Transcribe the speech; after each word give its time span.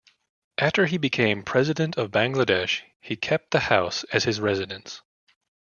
After 0.57 0.87
he 0.87 0.97
became 0.97 1.43
President 1.43 1.95
of 1.95 2.09
Bangladesh, 2.09 2.81
he 2.99 3.15
kept 3.15 3.51
the 3.51 3.59
house 3.59 4.03
as 4.05 4.23
his 4.23 4.39
residence. 4.41 5.03